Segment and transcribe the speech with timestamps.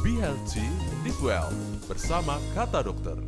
[0.00, 0.64] Be Healthy,
[1.04, 1.52] Live Well
[1.84, 3.20] bersama Kata Dokter.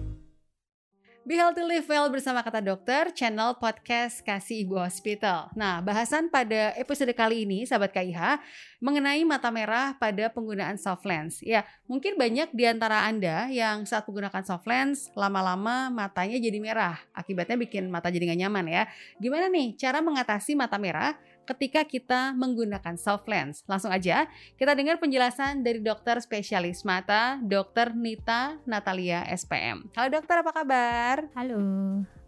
[1.23, 5.53] Be Healthy Live Well bersama kata dokter, channel podcast Kasih Ibu Hospital.
[5.53, 8.41] Nah, bahasan pada episode kali ini, sahabat KIH,
[8.81, 11.45] mengenai mata merah pada penggunaan soft lens.
[11.45, 16.97] Ya, mungkin banyak di antara Anda yang saat menggunakan soft lens, lama-lama matanya jadi merah.
[17.13, 18.83] Akibatnya bikin mata jadi nggak nyaman ya.
[19.21, 23.67] Gimana nih cara mengatasi mata merah ketika kita menggunakan soft lens.
[23.67, 27.95] Langsung aja kita dengar penjelasan dari dokter spesialis mata, Dr.
[27.95, 29.91] Nita Natalia SPM.
[29.95, 31.17] Halo dokter, apa kabar?
[31.35, 31.61] Halo,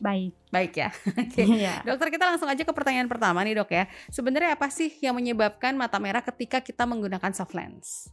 [0.03, 0.33] baik.
[0.51, 0.89] Baik ya.
[1.23, 1.43] Oke.
[1.43, 1.83] Iya.
[1.83, 3.91] Dokter kita langsung aja ke pertanyaan pertama nih dok ya.
[4.11, 8.11] Sebenarnya apa sih yang menyebabkan mata merah ketika kita menggunakan soft lens?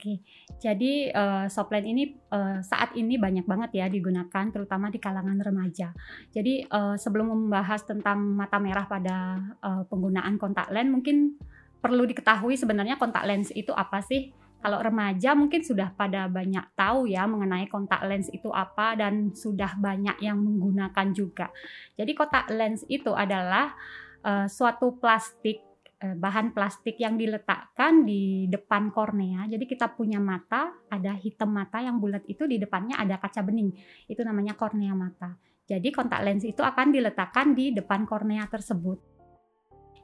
[0.00, 0.24] Oke,
[0.56, 5.92] jadi uh, soplen ini uh, saat ini banyak banget ya digunakan, terutama di kalangan remaja.
[6.32, 11.36] Jadi uh, sebelum membahas tentang mata merah pada uh, penggunaan kontak lens, mungkin
[11.84, 14.32] perlu diketahui sebenarnya kontak lens itu apa sih?
[14.64, 19.76] Kalau remaja mungkin sudah pada banyak tahu ya mengenai kontak lens itu apa dan sudah
[19.76, 21.52] banyak yang menggunakan juga.
[22.00, 23.76] Jadi kontak lens itu adalah
[24.24, 25.69] uh, suatu plastik Eh,
[26.00, 29.44] bahan plastik yang diletakkan di depan kornea.
[29.44, 33.76] Jadi kita punya mata, ada hitam mata yang bulat itu di depannya ada kaca bening.
[34.08, 35.36] Itu namanya kornea mata.
[35.70, 38.98] Jadi kontak lens itu akan diletakkan di depan kornea tersebut.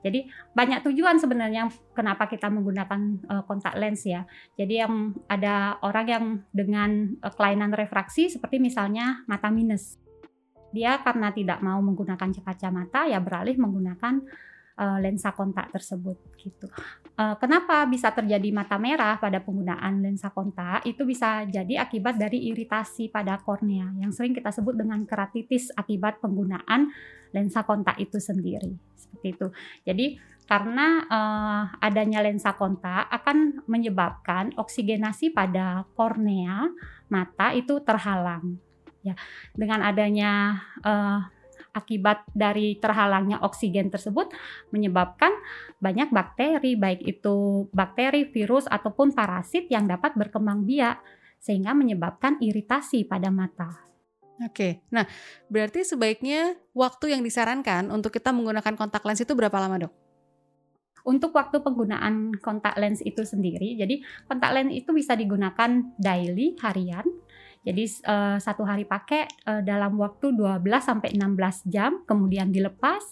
[0.06, 4.22] Jadi banyak tujuan sebenarnya kenapa kita menggunakan uh, kontak lens ya.
[4.54, 9.98] Jadi yang ada orang yang dengan uh, kelainan refraksi seperti misalnya mata minus.
[10.70, 14.22] Dia karena tidak mau menggunakan kacamata ya beralih menggunakan
[14.76, 16.68] uh, lensa kontak tersebut gitu.
[17.16, 20.84] Uh, kenapa bisa terjadi mata merah pada penggunaan lensa kontak?
[20.84, 26.20] Itu bisa jadi akibat dari iritasi pada kornea yang sering kita sebut dengan keratitis akibat
[26.20, 26.92] penggunaan
[27.32, 28.76] lensa kontak itu sendiri.
[28.94, 29.48] Seperti itu.
[29.84, 30.06] Jadi
[30.46, 36.70] karena uh, adanya lensa kontak akan menyebabkan oksigenasi pada kornea
[37.10, 38.62] mata itu terhalang.
[39.02, 39.14] Ya,
[39.54, 41.22] dengan adanya uh,
[41.76, 44.32] akibat dari terhalangnya oksigen tersebut
[44.72, 45.36] menyebabkan
[45.76, 51.04] banyak bakteri baik itu bakteri, virus ataupun parasit yang dapat berkembang biak
[51.36, 53.86] sehingga menyebabkan iritasi pada mata.
[54.44, 55.08] Oke, nah
[55.48, 59.94] berarti sebaiknya waktu yang disarankan untuk kita menggunakan kontak lens itu berapa lama dok?
[61.06, 67.06] Untuk waktu penggunaan kontak lens itu sendiri, jadi kontak lens itu bisa digunakan daily, harian,
[67.66, 73.02] jadi uh, satu hari pakai uh, dalam waktu 12 sampai 16 jam, kemudian dilepas.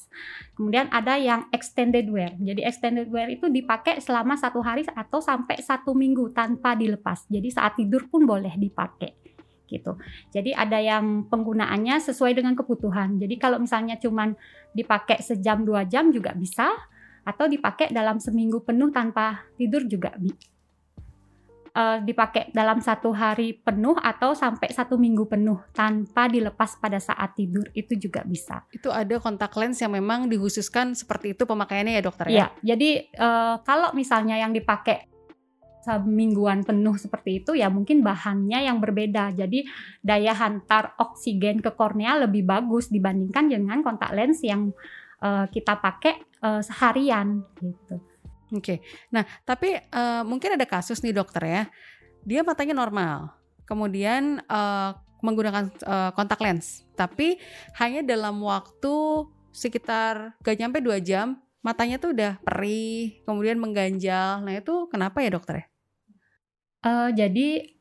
[0.55, 2.31] Kemudian ada yang extended wear.
[2.39, 7.27] Jadi extended wear itu dipakai selama satu hari atau sampai satu minggu tanpa dilepas.
[7.27, 9.19] Jadi saat tidur pun boleh dipakai
[9.67, 9.99] gitu.
[10.31, 13.19] Jadi ada yang penggunaannya sesuai dengan kebutuhan.
[13.19, 14.39] Jadi kalau misalnya cuman
[14.71, 16.71] dipakai sejam dua jam juga bisa
[17.27, 20.15] atau dipakai dalam seminggu penuh tanpa tidur juga
[21.75, 27.35] uh, dipakai dalam satu hari penuh atau sampai satu minggu penuh tanpa dilepas pada saat
[27.35, 28.65] tidur itu juga bisa.
[28.71, 32.35] Itu ada kontak lens yang memang dikhususkan seperti itu pemakaiannya ya dokter ya?
[32.35, 35.11] Iya, jadi uh, kalau misalnya yang dipakai
[35.85, 39.37] semingguan penuh seperti itu ya mungkin bahannya yang berbeda.
[39.37, 39.69] Jadi
[40.01, 44.73] daya hantar oksigen ke kornea lebih bagus dibandingkan dengan kontak lens yang
[45.21, 48.01] uh, kita pakai uh, seharian gitu.
[48.55, 48.79] Oke.
[49.11, 51.63] Nah, tapi uh, mungkin ada kasus nih dokter ya.
[52.23, 53.35] Dia matanya normal.
[53.67, 54.95] Kemudian uh,
[55.25, 57.41] menggunakan uh, kontak lens, tapi
[57.81, 59.25] hanya dalam waktu
[59.57, 64.45] sekitar gak nyampe dua jam matanya tuh udah perih, kemudian mengganjal.
[64.45, 65.67] Nah itu kenapa ya dokter ya?
[66.85, 67.73] Uh, jadi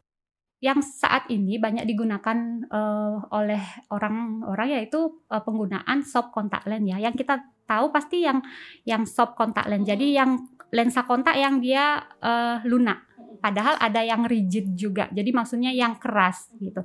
[0.64, 3.60] yang saat ini banyak digunakan uh, oleh
[3.92, 7.04] orang-orang yaitu uh, penggunaan soft kontak lens ya.
[7.04, 8.40] Yang kita tahu pasti yang
[8.84, 9.88] yang soft kontak lens.
[9.88, 10.40] Jadi yang
[10.74, 13.06] lensa kontak yang dia uh, lunak.
[13.44, 15.12] Padahal ada yang rigid juga.
[15.12, 16.80] Jadi maksudnya yang keras gitu.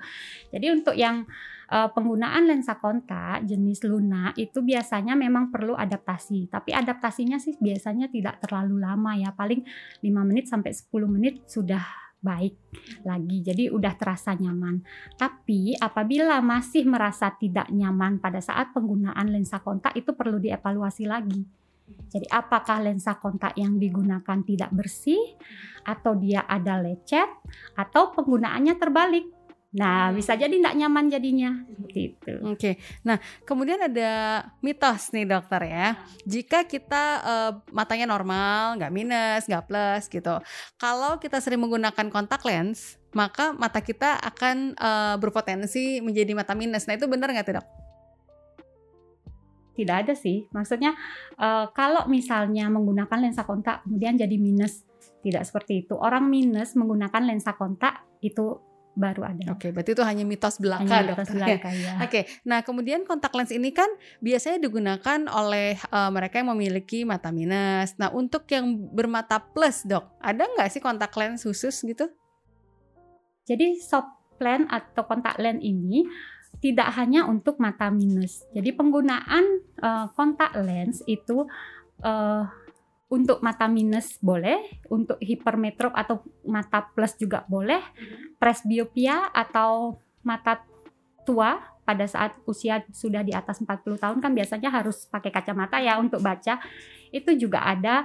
[0.50, 1.22] Jadi untuk yang
[1.71, 6.50] uh, penggunaan lensa kontak jenis lunak itu biasanya memang perlu adaptasi.
[6.50, 9.31] Tapi adaptasinya sih biasanya tidak terlalu lama ya.
[9.33, 9.62] Paling
[10.03, 12.55] 5 menit sampai 10 menit sudah baik
[13.06, 13.38] lagi.
[13.43, 14.82] Jadi udah terasa nyaman.
[15.15, 21.59] Tapi apabila masih merasa tidak nyaman pada saat penggunaan lensa kontak itu perlu dievaluasi lagi
[22.09, 25.20] jadi apakah lensa kontak yang digunakan tidak bersih
[25.85, 27.29] atau dia ada lecet
[27.76, 29.26] atau penggunaannya terbalik.
[29.69, 32.32] Nah, bisa jadi tidak nyaman jadinya seperti itu.
[32.41, 32.56] Oke.
[32.56, 32.75] Okay.
[33.05, 35.93] Nah, kemudian ada mitos nih dokter ya.
[36.25, 40.41] Jika kita uh, matanya normal, nggak minus, nggak plus gitu.
[40.81, 46.88] Kalau kita sering menggunakan kontak lens, maka mata kita akan uh, berpotensi menjadi mata minus.
[46.88, 47.69] Nah, itu benar nggak tuh dok?
[49.79, 50.50] tidak ada sih.
[50.50, 50.99] Maksudnya
[51.38, 54.82] uh, kalau misalnya menggunakan lensa kontak kemudian jadi minus,
[55.23, 55.94] tidak seperti itu.
[55.94, 58.59] Orang minus menggunakan lensa kontak itu
[58.99, 59.55] baru ada.
[59.55, 61.35] Oke, berarti itu hanya mitos belaka Hanya mitos dokter.
[61.39, 61.93] belaka, ya.
[62.03, 63.87] Oke, nah kemudian kontak lens ini kan
[64.19, 67.95] biasanya digunakan oleh eh, mereka yang memiliki mata minus.
[67.97, 72.11] Nah untuk yang bermata plus dok, ada nggak sih kontak lens khusus gitu?
[73.47, 76.05] Jadi soft lens atau kontak lens ini
[76.59, 78.43] tidak hanya untuk mata minus.
[78.50, 79.45] Jadi penggunaan
[79.79, 81.47] eh, kontak lens itu
[82.03, 82.43] eh,
[83.08, 87.81] untuk mata minus boleh, untuk hipermetrop atau mata plus juga boleh,
[88.37, 90.60] presbiopia atau mata
[91.25, 91.56] tua
[91.88, 96.20] pada saat usia sudah di atas 40 tahun kan biasanya harus pakai kacamata ya untuk
[96.20, 96.60] baca.
[97.08, 98.05] Itu juga ada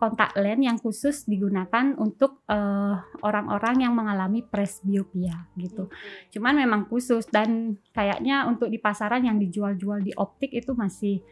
[0.00, 5.86] kontak lens yang khusus digunakan untuk eh, orang-orang yang mengalami presbiopia gitu.
[6.34, 11.22] Cuman memang khusus dan kayaknya untuk di pasaran yang dijual-jual di optik itu masih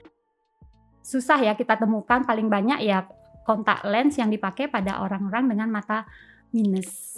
[1.09, 3.09] susah ya kita temukan paling banyak ya
[3.49, 6.05] kontak lens yang dipakai pada orang-orang dengan mata
[6.53, 7.17] minus.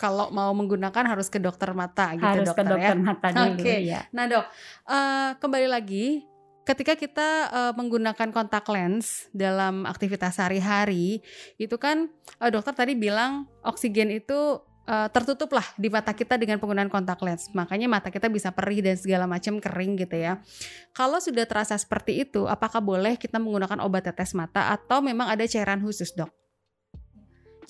[0.00, 3.04] Kalau mau menggunakan harus ke dokter mata gitu Harus dokter, ke dokter ya.
[3.04, 3.76] mata dulu Oke.
[3.84, 4.00] ya.
[4.16, 4.44] Nah dok,
[4.88, 6.24] eh, kembali lagi
[6.64, 11.20] ketika kita eh, menggunakan kontak lens dalam aktivitas sehari-hari,
[11.60, 12.08] itu kan
[12.40, 17.22] eh, dokter tadi bilang oksigen itu eh, tertutup lah di mata kita dengan penggunaan kontak
[17.22, 17.46] lens.
[17.54, 20.42] Makanya mata kita bisa perih dan segala macam kering gitu ya.
[20.90, 25.46] Kalau sudah terasa seperti itu, apakah boleh kita menggunakan obat tetes mata atau memang ada
[25.46, 26.34] cairan khusus dok?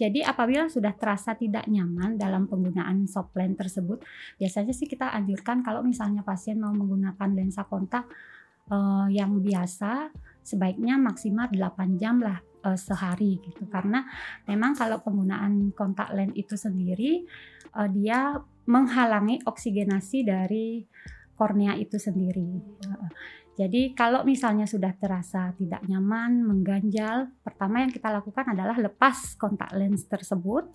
[0.00, 4.00] Jadi apabila sudah terasa tidak nyaman dalam penggunaan soft lens tersebut,
[4.40, 8.08] biasanya sih kita anjurkan kalau misalnya pasien mau menggunakan lensa kontak
[8.72, 10.08] eh, yang biasa,
[10.40, 13.66] sebaiknya maksimal 8 jam lah eh, sehari gitu.
[13.68, 14.04] Karena
[14.48, 17.24] memang kalau penggunaan kontak lens itu sendiri
[17.76, 18.36] eh, dia
[18.70, 20.84] menghalangi oksigenasi dari
[21.34, 22.50] kornea itu sendiri.
[22.84, 23.10] Eh,
[23.60, 29.68] Jadi kalau misalnya sudah terasa tidak nyaman, mengganjal, pertama yang kita lakukan adalah lepas kontak
[29.76, 30.72] lens tersebut,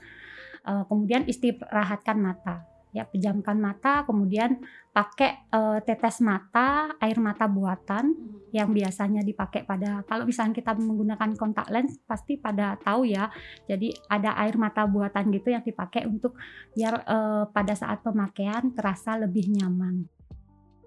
[0.65, 4.55] eh, kemudian istirahatkan mata, ya pejamkan mata, kemudian
[4.95, 8.15] pakai eh, tetes mata, air mata buatan
[8.55, 13.27] yang biasanya dipakai pada kalau misalnya kita menggunakan kontak lens pasti pada tahu ya.
[13.67, 16.39] Jadi ada air mata buatan gitu yang dipakai untuk
[16.71, 20.07] biar eh, pada saat pemakaian terasa lebih nyaman.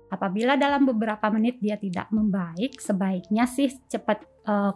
[0.08, 4.72] Apabila dalam beberapa menit dia tidak membaik, sebaiknya sih cepat eh,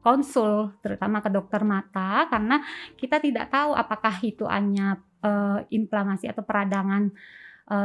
[0.00, 2.64] konsul terutama ke dokter mata karena
[2.96, 7.12] kita tidak tahu apakah itu hanya eh, inflamasi atau peradangan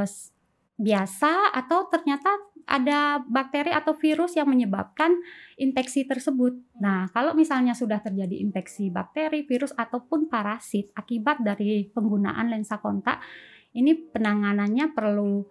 [0.02, 0.34] s-
[0.76, 2.36] biasa atau ternyata
[2.66, 5.14] ada bakteri atau virus yang menyebabkan
[5.56, 6.58] infeksi tersebut.
[6.82, 13.22] Nah, kalau misalnya sudah terjadi infeksi bakteri, virus ataupun parasit akibat dari penggunaan lensa kontak,
[13.78, 15.46] ini penanganannya perlu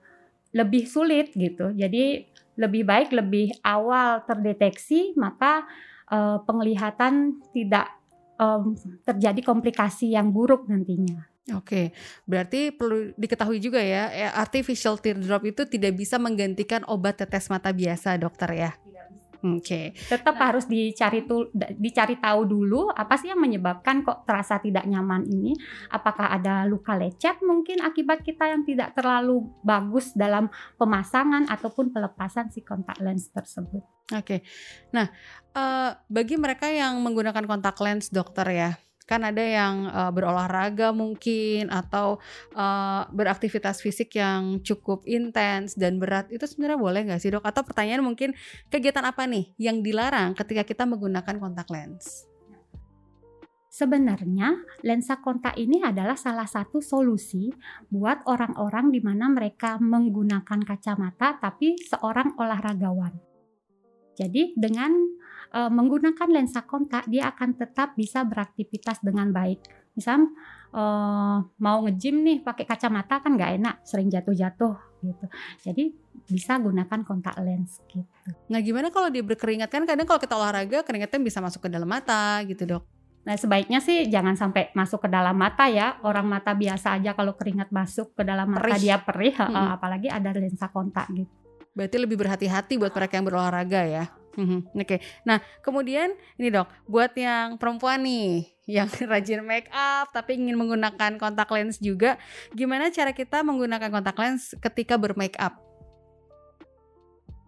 [0.53, 1.71] lebih sulit gitu.
[1.73, 2.27] Jadi
[2.59, 5.65] lebih baik lebih awal terdeteksi maka
[6.11, 7.91] eh, penglihatan tidak
[9.07, 11.34] terjadi komplikasi yang buruk nantinya.
[11.53, 11.93] Oke,
[12.25, 17.69] berarti perlu diketahui juga ya, eh, artificial teardrop itu tidak bisa menggantikan obat tetes mata
[17.69, 18.73] biasa, dokter ya.
[19.45, 24.57] Oke, Tetap harus dicari tu, da- dicari tahu dulu apa sih yang menyebabkan kok terasa
[24.57, 25.53] tidak nyaman ini.
[25.93, 30.49] Apakah ada luka lecet mungkin akibat kita yang tidak terlalu bagus dalam
[30.81, 33.85] pemasangan ataupun pelepasan si kontak lens tersebut.
[34.17, 34.41] oke.
[34.97, 35.13] Nah,
[35.53, 38.71] eh, bagi mereka yang menggunakan kontak lens, dokter ya,
[39.05, 42.19] kan ada yang eh, berolahraga mungkin atau
[42.57, 47.45] eh, beraktivitas fisik yang cukup intens dan berat, itu sebenarnya boleh nggak sih dok?
[47.45, 48.33] Atau pertanyaan mungkin
[48.73, 52.29] kegiatan apa nih yang dilarang ketika kita menggunakan kontak lens?
[53.75, 54.55] Sebenarnya
[54.87, 57.51] lensa kontak ini adalah salah satu solusi
[57.91, 63.34] buat orang-orang di mana mereka menggunakan kacamata tapi seorang olahragawan.
[64.15, 64.95] Jadi dengan
[65.53, 69.61] eh, menggunakan lensa kontak dia akan tetap bisa beraktivitas dengan baik.
[69.95, 70.31] Misal
[70.75, 75.27] eh, mau nge-gym nih pakai kacamata kan nggak enak, sering jatuh-jatuh gitu.
[75.61, 75.85] Jadi
[76.25, 78.09] bisa gunakan kontak lens gitu.
[78.49, 81.87] Nah, gimana kalau dia berkeringat kan kadang kalau kita olahraga keringatnya bisa masuk ke dalam
[81.87, 82.85] mata gitu dok.
[83.25, 85.97] Nah, sebaiknya sih jangan sampai masuk ke dalam mata ya.
[86.05, 88.81] Orang mata biasa aja kalau keringat masuk ke dalam mata Perih.
[88.81, 89.81] dia perih, Mm-mm.
[89.81, 91.33] apalagi ada lensa kontak gitu.
[91.75, 94.05] Berarti lebih berhati-hati buat mereka yang berolahraga ya.
[94.35, 96.11] Mhm, Oke, nah kemudian
[96.43, 101.79] ini dok, buat yang perempuan nih yang rajin make up tapi ingin menggunakan kontak lens
[101.79, 102.19] juga,
[102.51, 105.64] gimana cara kita menggunakan kontak lens ketika bermake up?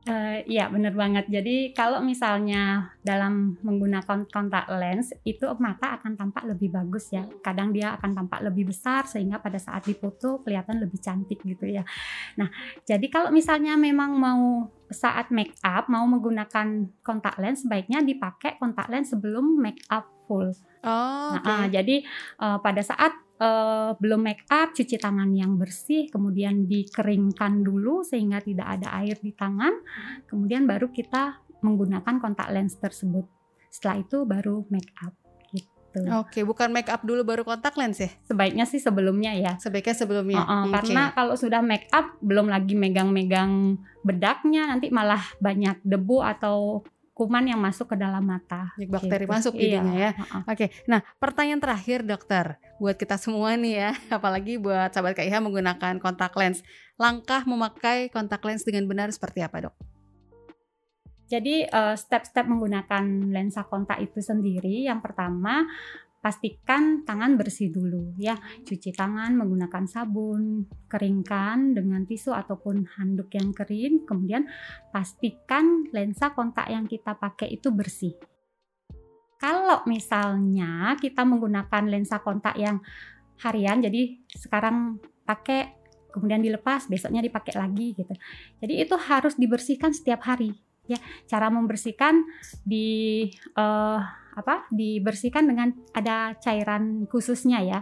[0.06, 1.26] Eh, Iya bener banget.
[1.26, 7.26] Jadi kalau misalnya dalam menggunakan kontak lens itu mata akan tampak lebih bagus ya.
[7.42, 11.82] Kadang dia akan tampak lebih besar sehingga pada saat difoto kelihatan lebih cantik gitu ya.
[12.38, 12.46] Nah
[12.86, 18.86] jadi kalau misalnya memang mau saat make up mau menggunakan kontak lens sebaiknya dipakai kontak
[18.86, 20.54] lens sebelum make up full.
[20.86, 21.50] Oh, Nah, oke.
[21.50, 22.06] ah, jadi
[22.38, 28.40] eh, pada saat eh, belum make up, cuci tangan yang bersih, kemudian dikeringkan dulu sehingga
[28.40, 29.72] tidak ada air di tangan,
[30.24, 33.24] kemudian baru kita menggunakan kontak lens tersebut.
[33.68, 35.12] Setelah itu baru make up
[35.52, 36.00] gitu.
[36.16, 38.08] Oke, bukan make up dulu baru kontak lens ya?
[38.24, 39.52] Sebaiknya sih sebelumnya ya.
[39.56, 40.40] Sebaiknya sebelumnya.
[40.40, 40.72] Uh-uh, Oke.
[40.80, 46.84] Karena kalau sudah make up belum lagi megang-megang bedaknya nanti malah banyak debu atau
[47.16, 48.76] kuman yang masuk ke dalam mata.
[48.76, 49.32] bakteri Gitu.
[49.32, 50.20] masuk jadinya Iya, ya.
[50.20, 50.42] uh-uh.
[50.52, 55.96] Oke, nah pertanyaan terakhir dokter buat kita semua nih ya, apalagi buat sahabat KIH menggunakan
[56.00, 56.60] kontak lens.
[56.96, 59.74] Langkah memakai kontak lens dengan benar seperti apa dok?
[61.26, 65.66] Jadi eh, step-step menggunakan lensa kontak itu sendiri yang pertama
[66.26, 68.34] pastikan tangan bersih dulu ya.
[68.66, 74.46] Cuci tangan menggunakan sabun, keringkan dengan tisu ataupun handuk yang kering, kemudian
[74.90, 78.35] pastikan lensa kontak yang kita pakai itu bersih.
[79.36, 82.80] Kalau misalnya kita menggunakan lensa kontak yang
[83.44, 84.96] harian jadi sekarang
[85.28, 85.76] pakai
[86.08, 88.14] kemudian dilepas besoknya dipakai lagi gitu.
[88.64, 90.56] Jadi itu harus dibersihkan setiap hari
[90.88, 90.96] ya.
[91.28, 92.24] Cara membersihkan
[92.64, 94.00] di eh,
[94.36, 97.80] apa dibersihkan dengan ada cairan khususnya ya.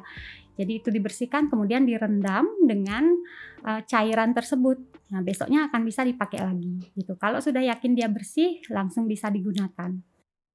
[0.55, 3.15] Jadi itu dibersihkan kemudian direndam dengan
[3.63, 4.83] eh, cairan tersebut.
[5.15, 7.15] Nah besoknya akan bisa dipakai lagi gitu.
[7.15, 9.95] Kalau sudah yakin dia bersih langsung bisa digunakan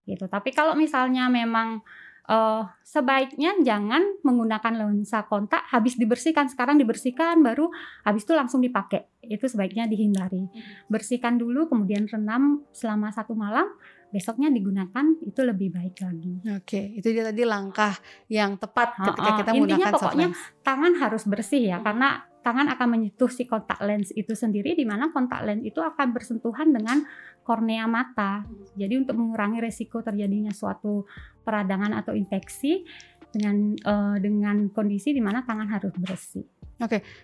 [0.03, 0.25] gitu.
[0.25, 1.81] Tapi kalau misalnya memang
[2.25, 9.09] eh, sebaiknya jangan menggunakan lensa kontak habis dibersihkan sekarang dibersihkan baru habis itu langsung dipakai.
[9.19, 10.45] Itu sebaiknya dihindari.
[10.85, 13.65] Bersihkan dulu kemudian rendam selama satu malam
[14.09, 16.41] besoknya digunakan itu lebih baik lagi.
[16.57, 17.93] Oke, itu dia tadi langkah
[18.25, 20.41] yang tepat ketika kita Intinya menggunakan soft pokoknya lens.
[20.65, 21.85] tangan harus bersih ya Hmm.
[21.85, 26.15] karena tangan akan menyentuh si kontak lens itu sendiri di mana kontak lens itu akan
[26.15, 27.03] bersentuhan dengan
[27.43, 28.47] kornea mata
[28.79, 31.03] jadi untuk mengurangi resiko terjadinya suatu
[31.43, 32.87] peradangan atau infeksi
[33.29, 36.47] dengan eh, dengan kondisi di mana tangan harus bersih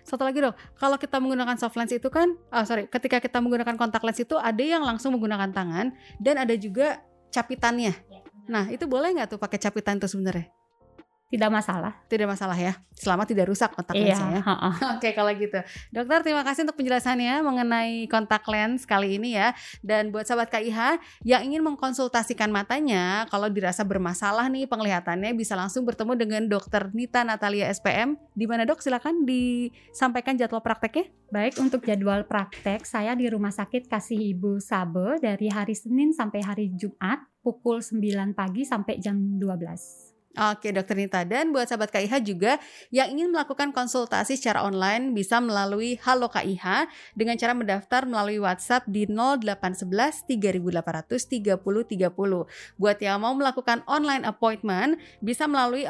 [0.04, 3.80] Satu lagi dok, kalau kita menggunakan soft lens itu kan, ah sorry, ketika kita menggunakan
[3.80, 7.00] kontak lens itu ada yang langsung menggunakan tangan dan ada juga
[7.32, 7.96] capitannya.
[8.52, 10.52] Nah itu boleh nggak tuh pakai capitan itu sebenarnya?
[11.26, 11.92] Tidak masalah.
[12.06, 14.54] Tidak masalah ya, selama tidak rusak kontak iya lensnya ya.
[14.94, 15.58] Oke kalau gitu.
[15.90, 19.50] Dokter terima kasih untuk penjelasannya mengenai kontak lens kali ini ya.
[19.82, 25.82] Dan buat sahabat KIH yang ingin mengkonsultasikan matanya Kalau dirasa bermasalah nih penglihatannya bisa langsung
[25.82, 28.78] bertemu dengan dokter Nita Natalia SPM di mana dok?
[28.78, 31.10] Silakan disampaikan jadwal prakteknya.
[31.26, 36.38] Baik untuk jadwal praktek saya di Rumah Sakit Kasih Ibu Sabe dari hari Senin sampai
[36.46, 40.15] hari Jumat pukul 9 pagi sampai jam 12.
[40.36, 42.60] Oke dokter Nita dan buat sahabat KIH juga
[42.92, 48.84] yang ingin melakukan konsultasi secara online bisa melalui Halo KIH dengan cara mendaftar melalui WhatsApp
[48.84, 51.24] di 0811 3800
[51.88, 52.76] 3030.
[52.76, 55.88] Buat yang mau melakukan online appointment bisa melalui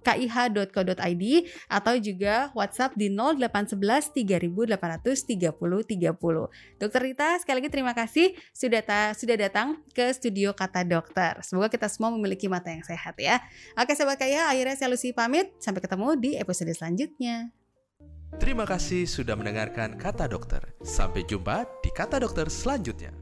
[0.00, 1.24] appointment.kih.co.id
[1.68, 6.80] atau juga WhatsApp di 0811 3800 3030.
[6.80, 11.40] Dokter Rita sekali lagi terima kasih sudah ta- sudah datang ke studio Kata Dokter.
[11.44, 13.40] Semoga kita semua memiliki mata yang sehat ya.
[13.76, 15.52] Oke sobat kaya, akhirnya saya Lucy pamit.
[15.60, 17.52] Sampai ketemu di episode selanjutnya.
[18.38, 20.62] Terima kasih sudah mendengarkan Kata Dokter.
[20.86, 23.19] Sampai jumpa di Kata Dokter selanjutnya.